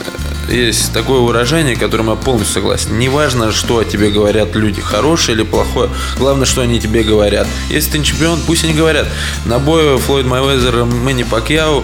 [0.52, 3.00] есть такое выражение, которым я полностью согласен.
[3.00, 7.48] Неважно, что о тебе говорят люди, хорошее или плохое, главное, что они тебе говорят.
[7.70, 9.08] Если ты чемпион, пусть они говорят.
[9.46, 11.84] На бою Флойд Майвезер Мэнни Пакьяу,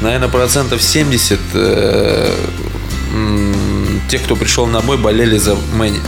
[0.00, 2.34] наверное, процентов 70 э,
[4.08, 6.00] тех, кто пришел на бой, болели за Мэнни.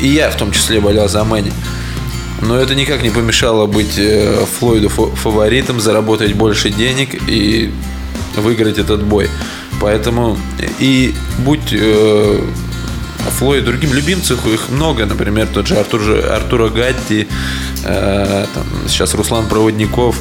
[0.00, 1.52] И я в том числе болел за Мэнни.
[2.42, 7.70] Но это никак не помешало быть э, Флойду фаворитом, заработать больше денег и
[8.36, 9.28] выиграть этот бой.
[9.80, 10.38] Поэтому
[10.78, 12.40] и будь э,
[13.38, 17.26] Флойд другим любимцем, их много, например, тот же Артур, Артура Гатти,
[17.84, 20.18] э, там, сейчас Руслан Проводников.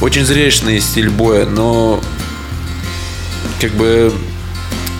[0.00, 2.00] Очень зрелищный стиль боя, но
[3.60, 4.12] как бы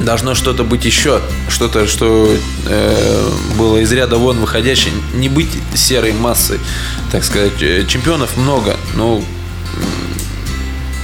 [0.00, 6.12] должно что-то быть еще, что-то, что э, было из ряда вон выходящее, не быть серой
[6.12, 6.58] массой,
[7.12, 7.58] так сказать.
[7.86, 9.22] Чемпионов много, но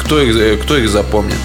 [0.00, 1.38] кто их, кто их запомнит?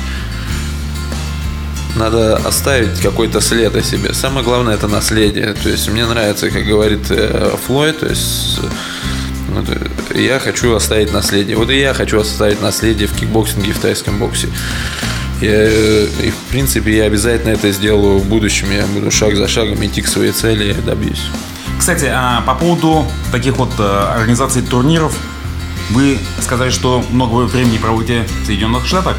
[2.01, 4.13] Надо оставить какой-то след о себе.
[4.13, 5.53] Самое главное это наследие.
[5.53, 8.59] То есть мне нравится, как говорит э, Флойд, то есть
[9.49, 9.65] вот,
[10.15, 11.55] я хочу оставить наследие.
[11.57, 14.47] Вот и я хочу оставить наследие в кикбоксинге в тайском боксе.
[15.41, 18.71] Я, и в принципе я обязательно это сделаю в будущем.
[18.71, 21.21] Я буду шаг за шагом идти к своей цели и добьюсь.
[21.77, 25.15] Кстати, а по поводу таких вот э, организаций турниров,
[25.91, 29.17] вы сказали, что много времени проводите в Соединенных Штатах.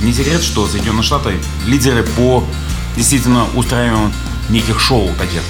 [0.00, 1.34] А, не секрет, что Соединенные Штаты
[1.66, 2.44] лидеры по
[2.96, 4.12] действительно устраиванию
[4.48, 5.42] неких шоу таких.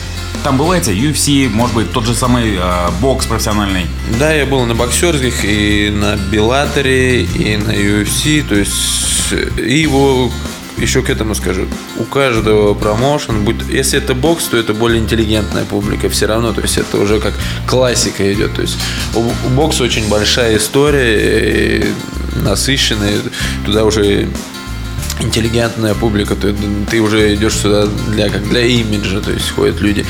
[0.43, 3.87] Там бываете, UFC, может быть, тот же самый э, бокс профессиональный.
[4.19, 10.31] Да, я был на боксерских и на Беллаторе, и на UFC, то есть и его
[10.79, 11.67] еще к этому скажу,
[11.99, 16.61] у каждого промоушен, будет, если это бокс, то это более интеллигентная публика все равно, то
[16.61, 17.35] есть это уже как
[17.67, 18.77] классика идет, то есть
[19.15, 21.87] у, у бокса очень большая история,
[22.35, 23.21] насыщенная,
[23.65, 24.29] туда уже
[25.21, 26.55] интеллигентная публика, ты,
[26.91, 30.05] ты уже идешь сюда для, как для имиджа, то есть ходят люди.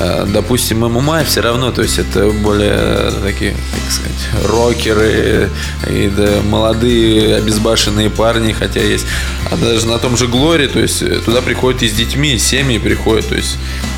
[0.00, 5.50] А, допустим, ММА все равно, то есть это более такие, как сказать, рокеры
[5.88, 9.06] и да, молодые обезбашенные парни, хотя есть.
[9.50, 13.28] А даже на том же Glory, то есть туда приходят и с детьми, семьи приходят,
[13.28, 13.56] то есть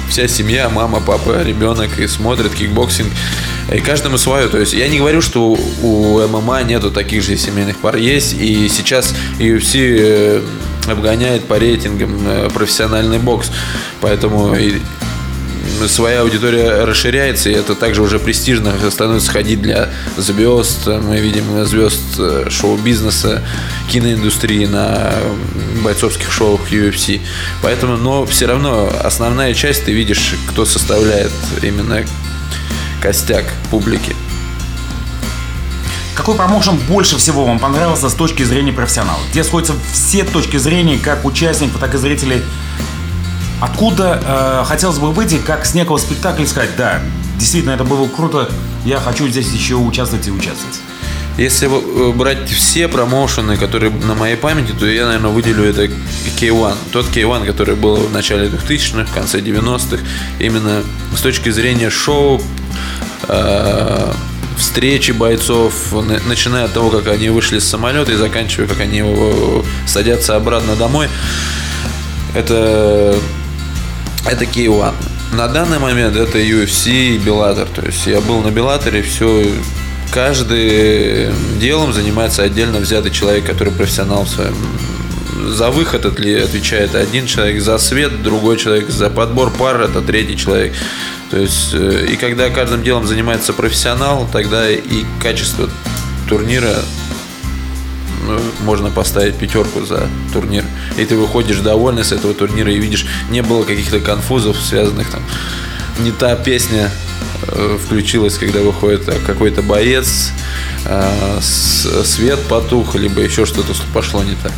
[0.08, 3.10] вся семья, мама, папа, ребенок и смотрят кикбоксинг.
[3.72, 4.48] И каждому свое.
[4.48, 7.96] То есть я не говорю, что у ММА нету таких же семейных пар.
[7.96, 8.34] Есть.
[8.34, 10.40] И сейчас UFC э,
[10.88, 13.50] обгоняет по рейтингам э, профессиональный бокс.
[14.00, 14.54] Поэтому
[15.88, 20.86] своя аудитория расширяется, и это также уже престижно становится ходить для звезд.
[20.86, 23.42] Мы видим звезд э, шоу-бизнеса,
[23.90, 25.12] киноиндустрии на
[25.82, 27.20] бойцовских шоу UFC.
[27.62, 32.04] Поэтому, но все равно основная часть ты видишь, кто составляет именно
[33.00, 34.14] костяк публики.
[36.14, 39.20] Какой промоушен больше всего вам понравился с точки зрения профессионала?
[39.30, 42.42] Где сходятся все точки зрения, как участников, так и зрителей
[43.60, 47.00] Откуда э, хотелось бы выйти, как с некого спектакля сказать, да,
[47.38, 48.50] действительно, это было круто,
[48.84, 50.78] я хочу здесь еще участвовать и участвовать.
[51.38, 55.84] Если э, брать все промоушены, которые на моей памяти, то я, наверное, выделю это
[56.38, 56.74] K1.
[56.92, 60.02] Тот K1, который был в начале 2000-х, в конце 90-х.
[60.38, 60.82] Именно
[61.14, 62.42] с точки зрения шоу,
[63.28, 64.12] э,
[64.58, 65.92] встречи бойцов,
[66.26, 69.02] начиная от того, как они вышли с самолета и заканчивая, как они
[69.86, 71.08] садятся обратно домой.
[72.34, 73.18] Это
[74.28, 74.94] это K1.
[75.32, 77.68] На данный момент это UFC и Bellator.
[77.74, 79.46] То есть я был на Bellator, все
[80.12, 84.54] каждый делом занимается отдельно взятый человек, который профессионал в своем
[85.48, 90.74] за выход отвечает один человек, за свет другой человек, за подбор пар это третий человек.
[91.30, 95.68] То есть, э, и когда каждым делом занимается профессионал, тогда и качество
[96.28, 96.76] турнира
[98.60, 100.64] можно поставить пятерку за турнир.
[100.96, 105.22] И ты выходишь довольный с этого турнира и видишь, не было каких-то конфузов, связанных там.
[105.98, 106.90] Не та песня
[107.48, 110.30] э, включилась, когда выходит э, какой-то боец,
[110.84, 114.52] э, свет потух, либо еще что-то пошло не так.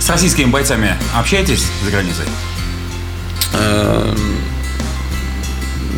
[0.00, 2.24] С российскими бойцами общаетесь за границей?
[3.52, 4.16] Эм,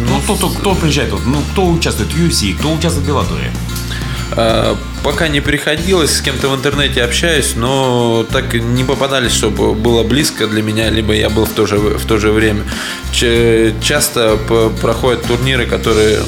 [0.09, 1.13] ну, кто, кто, кто приезжает?
[1.25, 3.53] Ну, кто участвует в UFC, кто участвует в Беллаторе?
[4.35, 10.03] А, пока не приходилось, с кем-то в интернете общаюсь, но так не попадались, чтобы было
[10.03, 12.63] близко для меня, либо я был в то же, в то же время.
[13.13, 14.39] Часто
[14.81, 16.21] проходят турниры, которые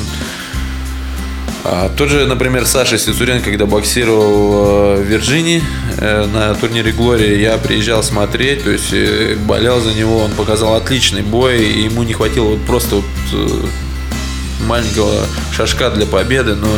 [1.66, 5.62] а, тот же, например, Саша Сицурен, когда боксировал в Вирджинии
[5.96, 10.74] э, на турнире Глории, я приезжал смотреть, то есть э, болел за него, он показал
[10.74, 13.66] отличный бой, и ему не хватило вот просто вот э,
[14.60, 16.54] маленького шажка для победы.
[16.54, 16.68] Но,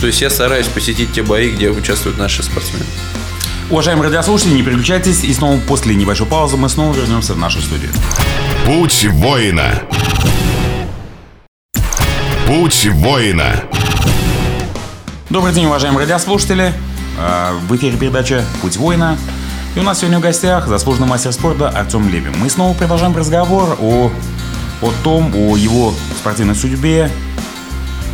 [0.00, 2.84] то есть я стараюсь посетить те бои, где участвуют наши спортсмены.
[3.68, 7.90] Уважаемые радиослушатели, не переключайтесь, и снова после небольшой паузы мы снова вернемся в нашу студию.
[8.64, 9.82] Путь воина.
[12.46, 13.64] Путь воина.
[15.30, 16.72] Добрый день, уважаемые радиослушатели.
[17.18, 19.18] А, в эфире передача «Путь воина».
[19.74, 22.34] И у нас сегодня в гостях заслуженный мастер спорта Артем Левин.
[22.38, 24.12] Мы снова продолжаем разговор о
[24.82, 27.10] о том, о его спортивной судьбе,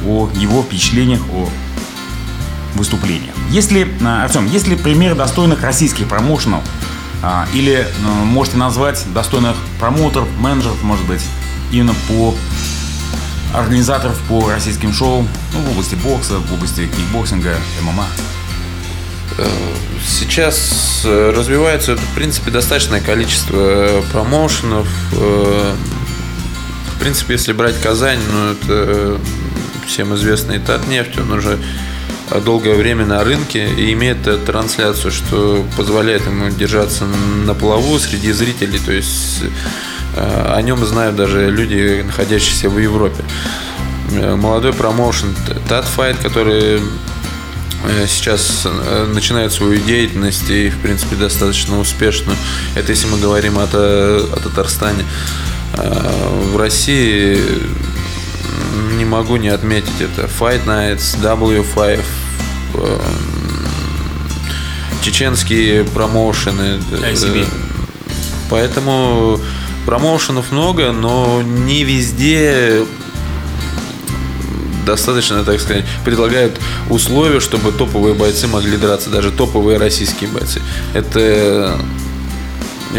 [0.06, 1.48] о его впечатлениях, о
[2.74, 3.34] выступлениях.
[3.50, 6.62] Если, Артем, есть ли пример достойных российских промоушенов
[7.22, 11.22] а, или а, можете назвать достойных промоутеров, менеджеров, может быть,
[11.70, 12.34] именно по
[13.54, 18.06] организаторов по российским шоу ну, в области бокса, в области кикбоксинга, ММА?
[19.38, 19.46] Э,
[20.06, 24.88] сейчас э, развивается, в принципе, достаточное количество э, промоушенов,
[27.02, 29.20] принципе, если брать Казань, ну, это
[29.88, 31.58] всем известный Татнефть, он уже
[32.44, 38.78] долгое время на рынке и имеет трансляцию, что позволяет ему держаться на плаву среди зрителей,
[38.78, 39.42] то есть
[40.14, 43.24] э, о нем знают даже люди, находящиеся в Европе.
[44.12, 45.34] Э, молодой промоушен
[45.68, 52.38] Татфайт, который э, сейчас э, начинает свою деятельность и, в принципе, достаточно успешную.
[52.76, 55.04] Это если мы говорим о, о Татарстане.
[55.74, 57.38] В России
[58.96, 60.28] не могу не отметить это.
[60.28, 62.00] Fight Nights, W5,
[65.02, 66.80] чеченские промоушены.
[66.90, 67.46] ICB.
[68.50, 69.40] Поэтому
[69.86, 72.84] промоушенов много, но не везде
[74.84, 80.60] достаточно, так сказать, предлагают условия, чтобы топовые бойцы могли драться, даже топовые российские бойцы.
[80.92, 81.78] Это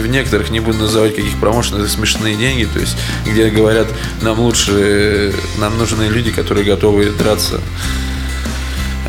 [0.01, 3.87] в некоторых, не буду называть каких промоушенов, смешные деньги, то есть, где говорят,
[4.21, 7.59] нам лучше, нам нужны люди, которые готовы драться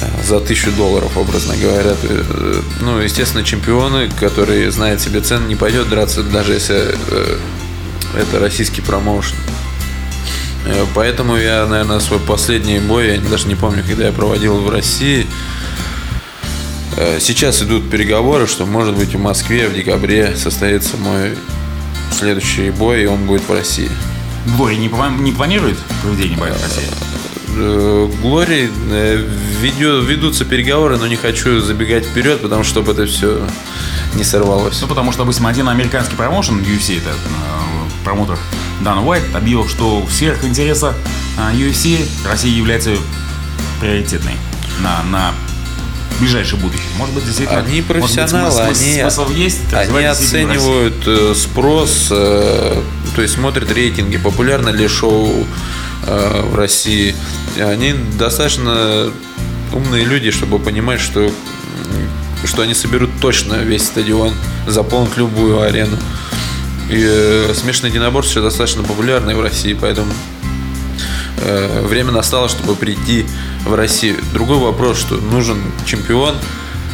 [0.01, 1.95] э, за тысячу долларов, образно говоря.
[2.03, 7.39] Э, ну, естественно, чемпионы, которые знают себе цены, не пойдет драться, даже если э,
[8.17, 9.37] это российский промоушен.
[10.95, 15.27] Поэтому я, наверное, свой последний бой, я даже не помню, когда я проводил в России.
[16.97, 21.37] Э, сейчас идут переговоры, что, может быть, в Москве в декабре состоится мой
[22.13, 23.91] следующий бой, и он будет в России.
[24.57, 24.89] Глори не,
[25.21, 26.89] не планирует проведение боя в России?
[27.57, 28.71] Э, Глори
[29.61, 33.45] ведутся переговоры, но не хочу забегать вперед, потому что чтобы это все
[34.15, 34.81] не сорвалось.
[34.81, 37.11] Ну, потому что, допустим, один американский промоушен, UFC, это
[38.05, 38.39] промоутер
[38.83, 40.95] Дан Уайт объявил, что в сферах интереса
[41.55, 42.97] UFC Россия является
[43.81, 44.35] приоритетной
[44.83, 45.35] на, на
[46.19, 46.87] ближайшее будущее.
[46.97, 47.61] Может быть, действительно.
[47.61, 49.73] Они профессионалы, быть, смысл, они, смысл есть.
[49.73, 52.83] Они оценивают э, спрос, э,
[53.15, 55.47] то есть смотрят рейтинги, популярно ли шоу
[56.07, 57.15] э, в России.
[57.59, 59.11] Они достаточно
[59.73, 61.31] умные люди, чтобы понимать, что
[62.47, 64.35] что они соберут точно весь стадион,
[64.67, 65.97] заполнят любую арену.
[66.91, 70.13] И э, смешанное единоборство достаточно популярное в России, поэтому
[71.83, 73.27] время настало, чтобы прийти
[73.65, 74.17] в Россию.
[74.33, 76.35] Другой вопрос, что нужен чемпион,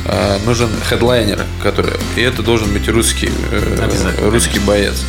[0.06, 5.02] э, нужен хедлайнер, который, и это должен быть русский, э, русский боец.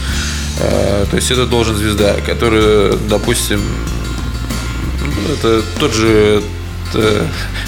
[0.59, 3.61] Э, то есть это должен звезда, который, допустим,
[5.01, 6.43] ну, это тот же
[6.93, 7.25] э,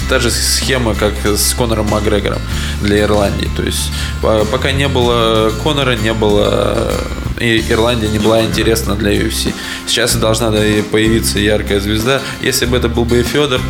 [0.08, 2.40] та же схема, как с Конором Макгрегором
[2.82, 3.50] для Ирландии.
[3.56, 6.92] То есть пока не было Конора, не было
[7.40, 9.52] и Ирландия не была интересна для UFC.
[9.86, 12.20] Сейчас должна появиться яркая звезда.
[12.40, 13.60] Если бы это был бы и Федор,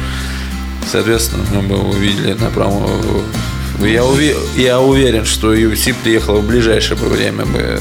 [0.90, 2.88] соответственно, мы бы увидели на промо.
[3.80, 4.34] Я, уви...
[4.56, 7.80] я уверен, что UFC приехала в ближайшее время бы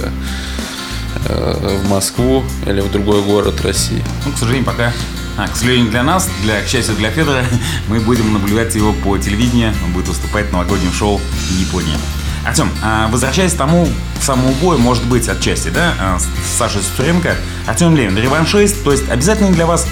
[1.28, 4.04] э, в Москву или в другой город России.
[4.26, 4.91] Ну, к сожалению, пока
[5.38, 7.43] а, к сожалению для нас, для, к счастью для Федора,
[7.88, 9.74] мы будем наблюдать его по телевидению.
[9.86, 11.98] Он будет выступать в новогоднем шоу в Японии.
[12.46, 13.88] Артем, а, возвращаясь к тому
[14.22, 17.36] самому бою, может быть, отчасти, да, а, с Сашей Сутуренко,
[17.68, 19.88] Артем Левин, реваншист, то есть обязательно для вас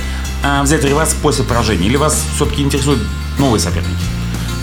[0.63, 2.99] взять реванш после поражения, или вас все-таки интересуют
[3.37, 4.01] новые соперники?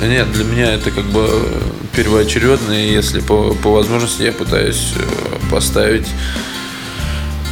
[0.00, 1.62] Нет, для меня это как бы
[1.94, 6.08] первоочередно, и если по, по возможности я пытаюсь э, поставить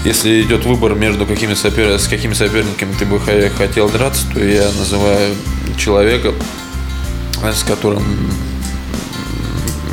[0.07, 1.99] если идет выбор между какими сопер...
[1.99, 5.35] с какими соперниками ты бы хотел драться, то я называю
[5.77, 6.33] человека,
[7.43, 8.05] с которым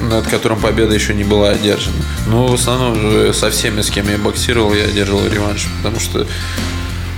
[0.09, 1.95] над которым победа еще не была одержана.
[2.27, 6.27] Но в основном со всеми, с кем я боксировал, я одерживал реванш, потому что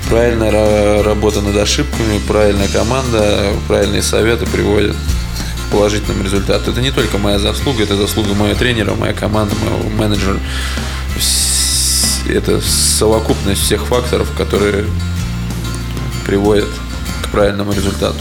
[0.10, 6.74] правильная работа над ошибками, правильная команда, правильные советы приводят к положительным результатам.
[6.74, 10.40] Это не только моя заслуга, это заслуга моего тренера, моя команда, моего менеджера
[12.28, 14.86] это совокупность всех факторов, которые
[16.26, 16.68] приводят
[17.24, 18.18] к правильному результату.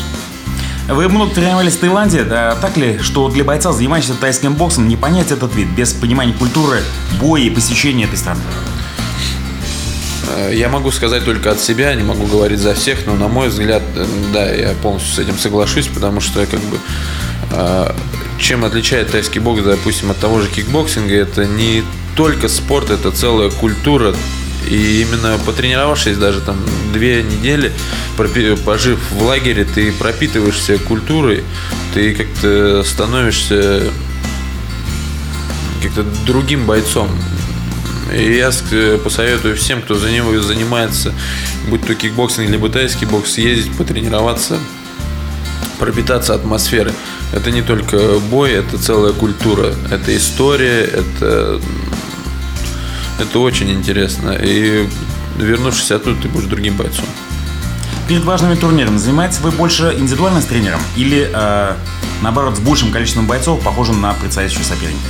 [0.89, 4.97] Вы много тренировались в Таиланде, да, так ли, что для бойца, занимающегося тайским боксом, не
[4.97, 6.81] понять этот вид без понимания культуры,
[7.19, 8.43] боя и посещения этой страны?
[10.29, 13.49] Э, я могу сказать только от себя, не могу говорить за всех, но на мой
[13.49, 16.79] взгляд, э, да, я полностью с этим соглашусь, потому что как бы
[17.51, 17.95] э,
[18.39, 21.83] чем отличает тайский бокс, допустим, от того же кикбоксинга, это не
[22.15, 24.15] только спорт, это целая культура.
[24.69, 26.57] И именно потренировавшись даже там
[26.93, 27.73] две недели,
[28.65, 31.45] пожив в лагере, ты пропитываешься культурой,
[31.93, 33.91] ты как-то становишься
[35.83, 37.11] как-то другим бойцом.
[38.17, 38.51] И я
[39.03, 41.13] посоветую всем, кто за него занимается,
[41.69, 44.59] будь то кикбоксинг либо тайский бокс, ездить, потренироваться,
[45.79, 46.93] пропитаться атмосферой.
[47.33, 51.61] Это не только бой, это целая культура, это история, это
[53.19, 54.39] это очень интересно.
[54.41, 54.89] И
[55.39, 57.07] вернувшись оттуда, ты будешь другим бойцом.
[58.09, 61.73] Перед важными турнирами занимаетесь вы больше индивидуально с тренером или, э,
[62.23, 65.07] наоборот, с большим количеством бойцов, похожим на предстоящего соперника?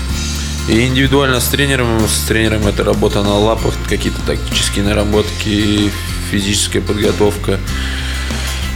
[0.69, 5.91] И индивидуально с тренером, с тренером это работа на лапах, какие-то тактические наработки,
[6.31, 7.59] физическая подготовка.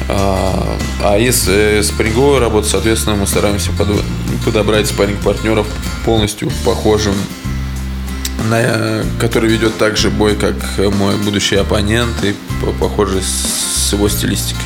[0.08, 4.02] А, а если спарринговая работа, соответственно, мы стараемся под-
[4.44, 5.66] подобрать спарринг-партнеров
[6.04, 7.14] полностью похожим
[8.44, 10.54] на, который ведет также бой, как
[10.94, 14.62] мой будущий оппонент и по- похожий с его стилистикой.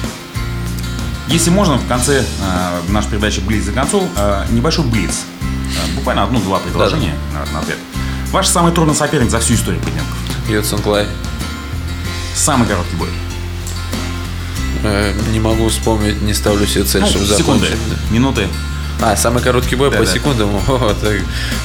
[1.28, 5.20] Если можно, в конце э, нашей передачи «Блиц за концу» э, небольшой блиц.
[5.40, 7.78] Э, буквально одно-два предложения на, на ответ.
[8.32, 10.16] Ваш самый трудный соперник за всю историю поединков.
[10.48, 11.06] Йоценклай.
[12.34, 13.08] Самый короткий бой.
[14.82, 18.10] Э, Не могу вспомнить, не ставлю себе цель, Ну, чтобы секунды, закончить.
[18.10, 18.48] минуты.
[19.02, 20.10] А, самый короткий бой Да, по да.
[20.12, 20.50] секундам?
[20.68, 21.14] О, так.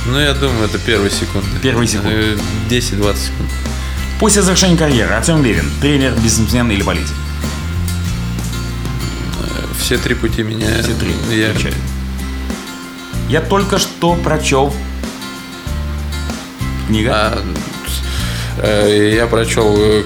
[0.07, 1.47] Ну, я думаю, это первые секунды.
[1.61, 2.09] Первые секунды.
[2.11, 2.37] Э,
[2.69, 2.79] 10-20
[3.15, 3.49] секунд.
[4.19, 7.13] После завершения карьеры Артем Левин, тренер, бизнесмен или политик?
[9.79, 10.67] Все три пути меня...
[10.81, 11.13] Все три.
[11.37, 11.51] Я...
[11.51, 11.75] включаю.
[13.29, 14.73] Я только что прочел
[16.87, 17.11] книга.
[17.13, 17.43] А,
[18.63, 19.77] э, я прочел...
[19.77, 20.03] э,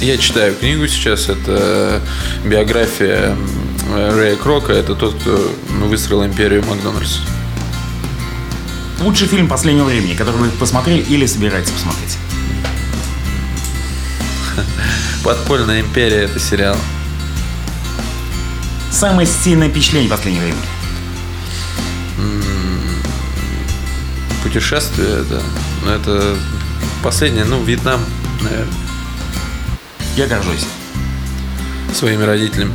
[0.00, 1.28] Я читаю книгу сейчас.
[1.28, 2.02] Это
[2.44, 3.36] биография э,
[3.90, 4.72] Рэя Крока.
[4.72, 7.18] Это тот, кто ну, выстроил империю Макдональдс.
[9.00, 12.16] Лучший фильм последнего времени, который вы посмотрели или собираетесь посмотреть.
[15.24, 16.76] Подпольная империя это сериал.
[18.90, 20.62] Самое сильное впечатление последнего времени.
[24.44, 25.42] Путешествие это.
[25.84, 26.36] ну, Это
[27.02, 28.00] последнее, ну, Вьетнам,
[28.40, 28.72] наверное,
[30.16, 30.66] Я горжусь.
[31.92, 32.72] своими родителями.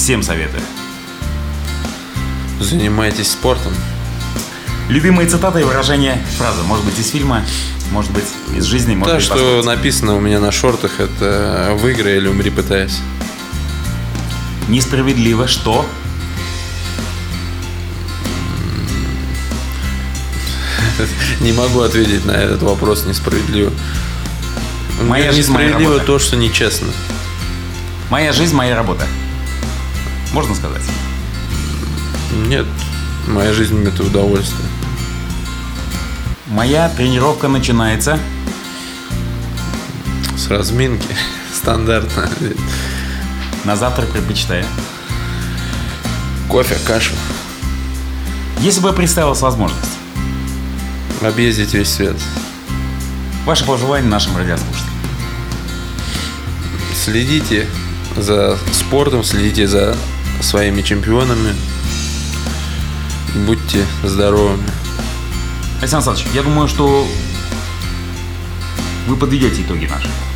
[0.00, 0.62] Всем советую.
[2.58, 3.74] Занимайтесь спортом.
[4.88, 6.62] Любимые цитаты и выражения фразы.
[6.62, 7.44] Может быть, из фильма,
[7.90, 8.24] может быть,
[8.56, 12.48] из жизни, может То, быть, что написано у меня на шортах, это выиграй или умри
[12.48, 12.96] пытаясь.
[14.68, 15.84] Несправедливо, что
[21.40, 23.70] Не могу ответить на этот вопрос несправедливо.
[25.02, 26.12] Моя жизнь, моя Несправедливо работа.
[26.14, 26.88] то, что нечестно.
[28.08, 29.06] моя жизнь, моя работа.
[30.32, 30.82] Можно сказать?
[32.46, 32.66] Нет,
[33.26, 34.68] моя жизнь это удовольствие.
[36.46, 38.18] Моя тренировка начинается.
[40.36, 41.06] С разминки.
[41.54, 42.28] Стандартно.
[43.64, 44.64] На завтрак предпочитаю.
[46.48, 47.12] Кофе, кашу.
[48.60, 49.90] Если бы представилась возможность,
[51.22, 52.16] Объездить весь свет.
[53.44, 54.88] ваше пожелание нашим радиослушателям.
[56.94, 57.66] Следите
[58.16, 59.96] за спортом, следите за
[60.42, 61.54] своими чемпионами.
[63.46, 64.64] Будьте здоровыми.
[65.80, 67.06] Александр Александрович, я думаю, что
[69.06, 70.29] вы подведете итоги передачи.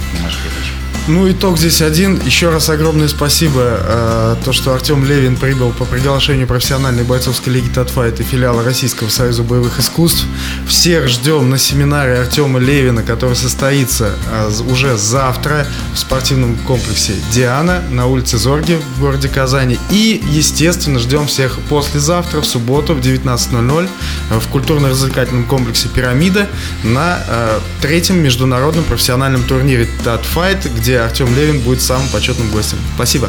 [1.06, 2.18] Ну, итог здесь один.
[2.24, 7.68] Еще раз огромное спасибо, э, то, что Артем Левин прибыл по приглашению профессиональной бойцовской лиги
[7.68, 10.24] Татфайт и филиала Российского союза боевых искусств.
[10.66, 17.82] Всех ждем на семинаре Артема Левина, который состоится э, уже завтра в спортивном комплексе «Диана»
[17.90, 19.78] на улице Зорги в городе Казани.
[19.90, 23.90] И, естественно, ждем всех послезавтра, в субботу в 19.00
[24.30, 26.48] э, в культурно-развлекательном комплексе «Пирамида»
[26.82, 32.78] на э, третьем международном профессиональном турнире «Татфайт», где Артем Левин будет самым почетным гостем.
[32.94, 33.28] Спасибо.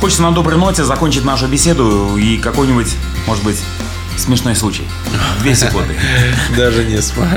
[0.00, 2.88] Хочется на доброй ноте закончить нашу беседу и какой-нибудь,
[3.26, 3.58] может быть,
[4.16, 4.84] смешной случай.
[5.40, 5.94] Две секунды.
[6.56, 7.30] Даже не смогу.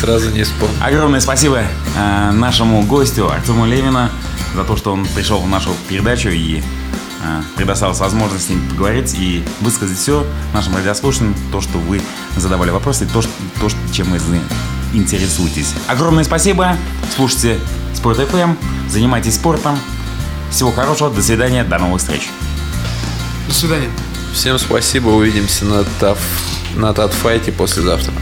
[0.00, 0.74] Сразу не вспомню.
[0.80, 1.62] Огромное спасибо
[1.96, 4.10] э, нашему гостю Артему Левина
[4.54, 9.14] за то, что он пришел в нашу передачу и э, предоставил возможность с ним поговорить
[9.18, 12.00] и высказать все нашим радиослушателям, то, что вы
[12.36, 13.30] задавали вопросы, то, что,
[13.60, 14.40] то чем вы
[14.92, 15.74] интересуетесь.
[15.88, 16.76] Огромное спасибо.
[17.16, 17.58] Слушайте
[17.94, 18.56] Спорт FM,
[18.88, 19.78] занимайтесь спортом.
[20.50, 22.28] Всего хорошего, до свидания, до новых встреч.
[23.48, 23.88] До свидания.
[24.32, 25.08] Всем спасибо.
[25.08, 26.18] Увидимся на, таф...
[26.74, 28.12] на Татфайте послезавтра.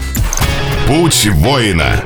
[0.87, 2.03] Путь воина.